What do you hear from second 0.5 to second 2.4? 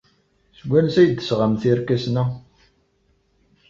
Seg wansi ay d-tesɣamt irkasen-a?